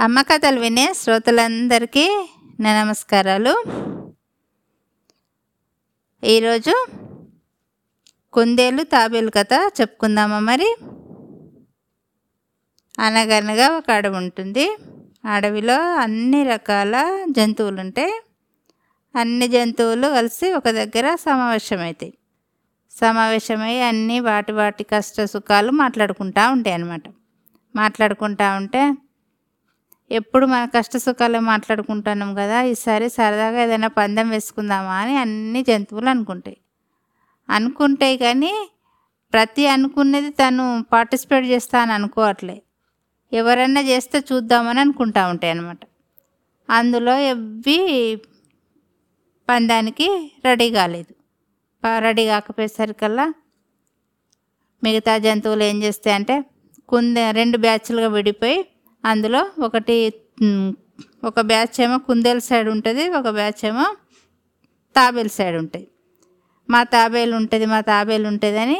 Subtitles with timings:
[0.00, 2.28] అమ్మ కథలు వినే శ్రోతలందరికీ
[2.60, 3.64] నా నమస్కారాలు.
[6.24, 6.86] ఈరోజు
[8.32, 9.48] కుందేలు తాబేలు కథ
[9.80, 10.76] చెప్పుకుందామా మరి?
[12.98, 14.76] అనగనగా ఒక అడవి ఉంటుంది.
[15.30, 18.20] అడవిలో అన్ని రకాల జంతువులు ఉంటాయి
[19.16, 22.14] అన్ని జంతువులు కలిసి ఒక దగ్గర సమావేశమవుతాయి.
[22.90, 27.02] సమావేశమై అన్నీ వాటి వాటి కష్ట సుఖాలు మాట్లాడుకుంటూ ఉంటాయి అన్నమాట
[27.76, 28.94] మాట్లాడుకుంటూ ఉంటే
[30.10, 36.56] ఎప్పుడు మన కష్ట సుఖాలే మాట్లాడుకుంటున్నాం కదా ఈసారి సరదాగా ఏదైనా పందెం వేసుకుందామా అని అన్ని జంతువులు అనుకుంటాయి.
[37.50, 38.52] అనుకుంటాయి కానీ
[39.32, 42.62] ప్రతి అనుకున్నది తను పార్టిసిపేట్ చేస్తా అని అనుకోవట్లే.
[43.32, 45.80] ఎవరన్నా చేస్తే చూద్దామని అనుకుంటా ఉంటాయి అన్నమాట.
[46.70, 47.78] అందులో ఎవ్వి
[49.48, 51.12] పందానికి రెడీ కాలేదు.
[51.98, 53.34] రెడీ కాకపోయేసరికల్లా
[54.82, 56.44] మిగతా జంతువులు ఏం చేస్తాయి అంటే
[56.88, 58.58] కుందే రెండు బ్యాచ్లుగా విడిపోయి
[59.04, 59.96] అందులో ఒకటి
[61.24, 63.86] ఒక బ్యాచ్ ఏమో కుందేలు సైడ్ ఉంటుంది ఒక బ్యాచ్ ఏమో
[64.96, 65.88] తాబేలు సైడ్ ఉంటుంది.
[66.68, 68.78] మా తాబేలు ఉంటుంది మా తాబేలు ఉంటుంది అని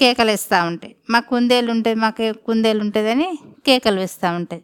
[0.00, 0.96] కేకలు వేస్తూ ఉంటాయి.
[1.10, 2.10] మా కుందేలు ఉంటుంది మా
[2.46, 3.28] కుందేలు ఉంటుందని
[3.66, 4.62] కేకలు వేస్తూ ఉంటాయి.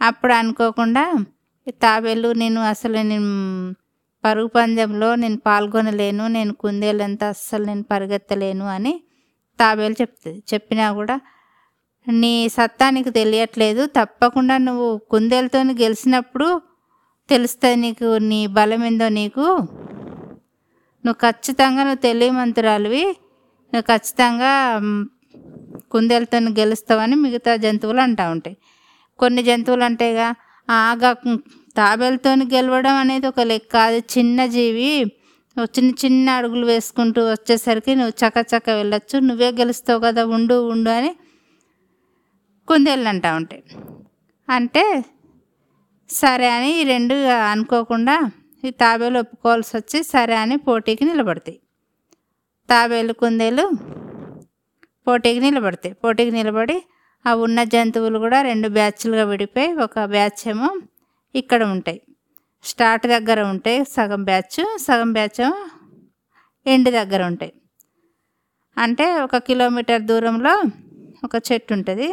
[0.00, 1.04] అప్పుడు అనుకోకుండా
[1.82, 3.30] తాబేలు నేను అసలు నేను
[4.24, 9.02] పరుగు పందెంలో నేను పాల్గొనలేను నేను కుందేలంతా అస్సలు నేను పరిగెత్తలేను అని
[9.58, 10.42] తాబేలు చెప్తుంది.
[10.54, 11.16] చెప్పినా కూడా
[12.08, 13.86] నీ సత్తా నీకు తెలియట్లేదు.
[13.86, 16.48] తప్పకుండా నువ్వు కుందేలతో గెలిచినప్పుడు
[17.28, 19.46] తెలుస్తుంది నీకు నీ బలం ఏందో నీకు.
[21.04, 23.04] నువ్వు ఖచ్చితంగా నువ్వు తెలియమంతురాలివి.
[23.72, 24.52] నువ్వు ఖచ్చితంగా
[25.90, 28.56] కుందేలతో గెలుస్తావని మిగతా జంతువులు అంటూ ఉంటాయి.
[29.18, 30.28] కొన్ని జంతువులు అంటేగా
[30.70, 31.10] ఆగా
[31.76, 33.76] తాబేలతో గెలవడం అనేది ఒక లెక్క.
[33.76, 34.90] అది చిన్న జీవి
[35.56, 39.18] చిన్న చిన్న అడుగులు వేసుకుంటూ వచ్చేసరికి నువ్వు చకచక వెళ్ళొచ్చు.
[39.18, 41.10] నువ్వే గెలుస్తావు కదా ఉండు ఉండు అని
[42.68, 43.62] కుందేళ్ళు అంటూ ఉంటాయి.
[44.48, 45.04] అంటే
[46.10, 47.14] సరే అని ఈ రెండు
[47.52, 48.30] అనుకోకుండా
[48.64, 51.58] ఈ తాబేలు ఒప్పుకోవాల్సి వచ్చి సరే అని పోటీకి నిలబడతాయి.
[52.70, 53.70] తాబేలు కుందేలు
[55.06, 55.94] పోటీకి నిలబడతాయి.
[55.94, 56.82] పోటీకి నిలబడి
[57.26, 60.70] ఆ ఉన్న జంతువులు కూడా రెండు బ్యాచ్లుగా విడిపోయి ఒక బ్యాచ్ ఏమో
[61.34, 62.02] ఇక్కడ ఉంటాయి.
[62.64, 65.58] స్టార్ట్ దగ్గర ఉంటాయి సగం బ్యాచ్ సగం బ్యాచ్ ఏమో
[66.66, 67.52] ఎండ్ దగ్గర ఉంటాయి.
[68.78, 70.54] అంటే ఒక కిలోమీటర్ దూరంలో
[71.24, 72.08] ఒక చెట్టు ఉంటుంది.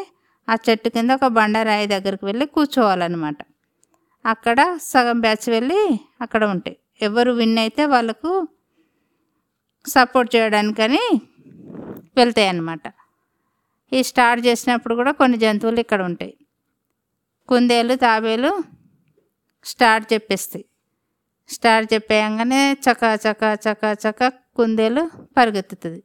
[0.47, 3.39] ఆ చెట్టు కింద ఒక బండరాయి దగ్గరికి వెళ్ళి కూర్చోవాలన్నమాట.
[4.25, 4.59] అక్కడ
[4.91, 5.79] సగం బ్యాచ్ వెళ్ళి
[6.21, 8.31] అక్కడ ఉంటాయి ఎవరు విన్ అయితే వాళ్ళకు
[9.85, 11.03] సపోర్ట్ చేయడానికని
[12.19, 12.85] వెళ్తాయి అన్నమాట
[13.91, 16.33] ఈ స్టార్ట్ చేసినప్పుడు కూడా కొన్ని జంతువులు ఇక్కడ ఉంటాయి.
[17.49, 18.51] కుందేలు తాబేలు
[19.65, 20.65] స్టార్ట్ చెప్పేస్తాయి.
[21.49, 24.21] స్టార్ట్ చెప్పేయంగానే చక చక చక చక
[24.57, 25.03] కుందేలు
[25.37, 26.01] పరిగెత్తుతుంది.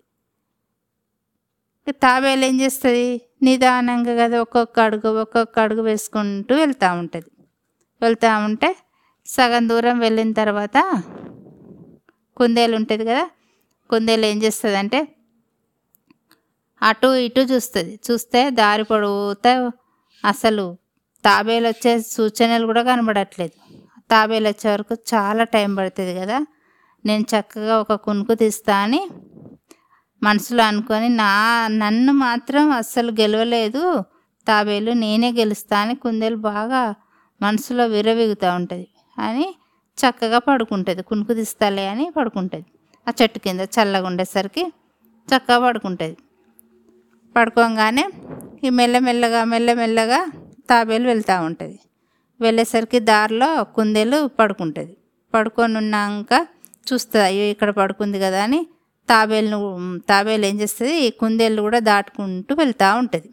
[1.90, 3.22] తాబేలు ఏం చేస్తుంది?
[3.42, 7.30] నిదానంగా కదా ఒక్కొక్క అడుగు ఒక్కొక్క అడుగు వేసుకుంటూ వెళ్తూ ఉంటుంది.
[8.02, 8.76] వెళ్తూ ఉంటే
[9.26, 10.78] సగం దూరం వెళ్ళిన తర్వాత
[12.36, 13.30] కుందేలు ఉంటుంది కదా
[13.90, 15.00] కుందేలు ఏం చేస్తుంది అంటే
[16.82, 18.00] అటు ఇటు చూస్తుంది.
[18.10, 19.72] చూస్తే దారి పొడుగుతా
[20.24, 20.76] అసలు
[21.24, 23.56] తాబేలు వచ్చే సూచనలు కూడా కనబడట్లేదు.
[24.10, 26.38] తాబేలు వచ్చే వరకు చాలా టైం పడుతుంది కదా
[27.06, 29.02] నేను చక్కగా ఒక కునుకు తీస్తా అని
[30.22, 34.04] మనసులో అనుకొని నా నన్ను మాత్రం అస్సలు గెలవలేదు.
[34.48, 36.94] తాబేలు నేనే గెలుస్తాను అని కుందేలు బాగా
[37.42, 38.88] మనసులో విరవిగుతూ ఉంటుంది.
[39.18, 39.54] అని
[39.98, 41.02] చక్కగా పడుకుంటుంది.
[41.02, 42.64] కునుకుదిస్తాలే అని పడుకుంటుంది.
[43.08, 44.72] ఆ చెట్టు కింద చల్లగా ఉండేసరికి
[45.28, 46.16] చక్కగా పడుకుంటుంది.
[47.36, 48.10] పడుకోగానే
[48.64, 50.30] ఈ మెల్లమెల్లగా మెల్లమెల్లగా
[50.70, 51.78] తాబేలు వెళ్తూ ఉంటుంది.
[52.40, 54.96] వెళ్ళేసరికి దారిలో కుందేలు పడుకుంటుంది.
[55.34, 56.46] పడుకొని ఉన్నాక
[56.92, 58.66] చూస్తుంది అయ్యో ఇక్కడ పడుకుంది కదా అని
[59.10, 60.94] తాబేలును తాబేలు ఏం చేస్తుంది?
[60.94, 63.30] ఈ కుందేళ్ళు కూడా దాటుకుంటూ వెళ్తూ ఉంటుంది.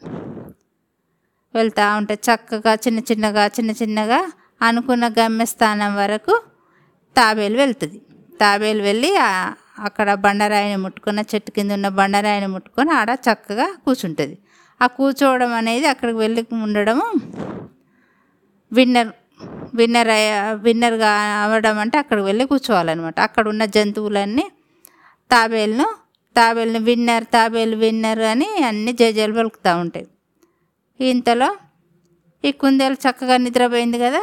[1.55, 2.31] వెళ్తూ ఉంటుంది.
[2.33, 6.43] చక్కగా చిన్న చిన్నగా చిన్న చిన్నగా అనుకున్న గమ్యస్థానం వరకు
[7.17, 8.01] తాబేలు వెళ్తుంది.
[8.41, 9.17] తాబేలు వెళ్ళి
[9.79, 14.38] అక్కడ బండరాయిని ముట్టుకున్న చెట్టు కింద ఉన్న బండరాయిని ముట్టుకొని ఆడ చక్కగా కూర్చుంటుంది.
[14.81, 17.12] ఆ కూర్చోవడం అనేది అక్కడికి వెళ్ళి ఉండడము
[18.73, 19.07] విన్నర్
[19.75, 21.12] విన్నర్ అయ్య- విన్నర్గా
[21.44, 23.19] అవ్వడం అంటే అక్కడికి వెళ్ళి కూర్చోవాలన్నమాట.
[23.19, 24.51] అక్కడ ఉన్న జంతువులన్నీ
[25.31, 25.88] తాబేలును
[26.35, 30.07] తాబేలుని విన్నర్ తాబేలు విన్నర్ అని అన్ని జయజలు పలుకుతూ ఉంటాయి.
[31.00, 31.56] ఇంతలో
[32.45, 34.21] ఈ కుందేలు చక్కగా నిద్రపోయింది కదా?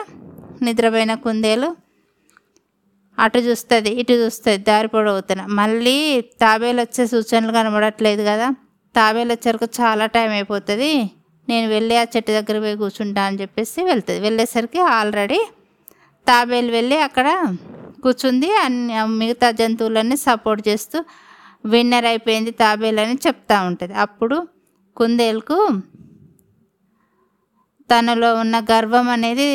[0.62, 1.76] నిద్రపోయిన కుందేలు
[3.18, 5.46] అటు చూస్తుంది ఇటు చూస్తుంది దారి పొడవుతున్న.
[5.46, 8.50] మళ్ళీ తాబేలు వచ్చే సూచనలు కనబడట్లేదు కదా?
[8.96, 11.10] తాబేలు వచ్చేవరకు చాలా టైం అయిపోతుంది.
[11.48, 14.20] నేను వెళ్ళి ఆ చెట్టు దగ్గర పోయి కూర్చుంటా అని చెప్పేసి వెళ్తుంది.
[14.20, 15.40] వెళ్ళేసరికి ఆల్రెడీ
[16.26, 17.56] తాబేలు వెళ్ళి అక్కడ
[18.04, 20.98] కూర్చుంది అన్ని మిగతా జంతువులన్నీ సపోర్ట్ చేస్తూ
[21.64, 23.94] విన్నర్ అయిపోయింది తాబేలని అని చెప్తా ఉంటుంది.
[24.04, 24.36] అప్పుడు
[24.96, 25.58] కుందేలుకు
[27.90, 29.50] తనలో ఉన్న గర్వం అనేది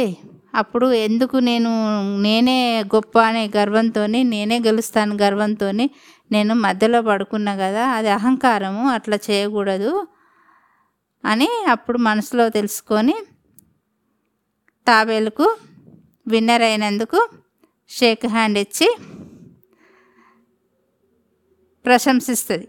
[0.54, 1.72] అప్పుడు ఎందుకు నేను
[2.19, 2.57] నేనే
[2.94, 5.68] గొప్ప అనే గర్వంతో నేనే గెలుస్తాను గర్వంతో
[6.31, 9.92] నేను మధ్యలో పడుకున్నా కదా అది అహంకారము అట్లా చేయకూడదు
[11.24, 13.16] అని అప్పుడు మనసులో తెలుసుకొని
[14.88, 15.48] తాబేలుకు
[16.28, 17.19] విన్నర్ అయినందుకు
[17.90, 18.88] షేక్ హ్యాండ్ ఇచ్చి
[21.86, 22.68] ప్రశంసిస్తుంది.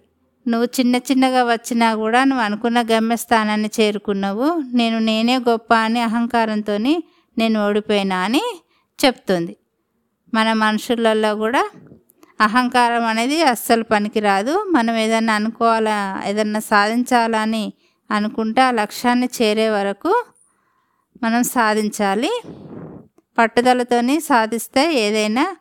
[0.48, 4.62] నువ్వు చిన్న చిన్నగా వచ్చినా కూడా నువ్వు అనుకున్న గమ్యస్థానాన్ని చేరుకున్నావు.
[4.74, 6.76] నేను నేనే గొప్ప అని అహంకారంతో
[7.38, 8.42] నేను ఓడిపోయినా అని
[8.98, 9.56] చెప్తుంది.
[10.34, 11.70] మన మనుషులలో కూడా
[12.40, 14.64] అహంకారం అనేది అస్సలు పనికిరాదు.
[14.70, 17.72] మనం ఏదన్నా అనుకోవాలా ఏదన్నా సాధించాలని
[18.10, 20.24] అనుకుంటే ఆ లక్ష్యాన్ని చేరే వరకు
[21.22, 22.30] మనం సాధించాలి.
[23.38, 25.56] పట్టుదలతోని సాధిస్తే ఏదైనా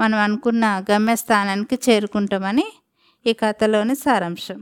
[0.00, 2.66] మనం అనుకున్న గమ్యస్థానానికి చేరుకుంటామని
[3.26, 4.60] ఈ కథలోని సారాంశం.